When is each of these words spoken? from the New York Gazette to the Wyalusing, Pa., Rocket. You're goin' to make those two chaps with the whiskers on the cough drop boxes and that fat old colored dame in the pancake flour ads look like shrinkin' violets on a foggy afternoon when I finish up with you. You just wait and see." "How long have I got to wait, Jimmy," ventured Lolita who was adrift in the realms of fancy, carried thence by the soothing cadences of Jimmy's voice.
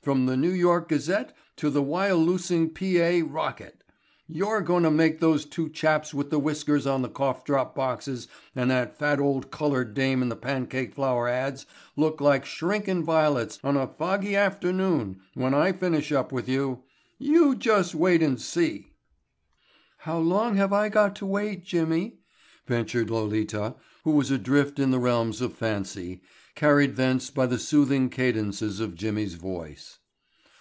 from 0.00 0.24
the 0.24 0.38
New 0.38 0.52
York 0.52 0.88
Gazette 0.88 1.36
to 1.56 1.68
the 1.68 1.82
Wyalusing, 1.82 2.70
Pa., 2.74 3.30
Rocket. 3.30 3.84
You're 4.26 4.62
goin' 4.62 4.82
to 4.84 4.90
make 4.90 5.20
those 5.20 5.44
two 5.44 5.68
chaps 5.68 6.14
with 6.14 6.30
the 6.30 6.38
whiskers 6.38 6.86
on 6.86 7.02
the 7.02 7.10
cough 7.10 7.44
drop 7.44 7.74
boxes 7.74 8.26
and 8.56 8.70
that 8.70 8.96
fat 8.96 9.20
old 9.20 9.50
colored 9.50 9.92
dame 9.92 10.22
in 10.22 10.30
the 10.30 10.34
pancake 10.36 10.94
flour 10.94 11.28
ads 11.28 11.66
look 11.94 12.22
like 12.22 12.46
shrinkin' 12.46 13.04
violets 13.04 13.58
on 13.62 13.76
a 13.76 13.86
foggy 13.86 14.34
afternoon 14.34 15.20
when 15.34 15.52
I 15.52 15.72
finish 15.72 16.10
up 16.10 16.32
with 16.32 16.48
you. 16.48 16.84
You 17.18 17.54
just 17.54 17.94
wait 17.94 18.22
and 18.22 18.40
see." 18.40 18.92
"How 19.98 20.16
long 20.18 20.56
have 20.56 20.72
I 20.72 20.88
got 20.88 21.16
to 21.16 21.26
wait, 21.26 21.66
Jimmy," 21.66 22.20
ventured 22.66 23.10
Lolita 23.10 23.74
who 24.04 24.12
was 24.12 24.30
adrift 24.30 24.78
in 24.78 24.90
the 24.90 24.98
realms 24.98 25.42
of 25.42 25.52
fancy, 25.52 26.22
carried 26.54 26.96
thence 26.96 27.30
by 27.30 27.44
the 27.46 27.58
soothing 27.58 28.08
cadences 28.08 28.80
of 28.80 28.94
Jimmy's 28.96 29.34
voice. 29.34 29.98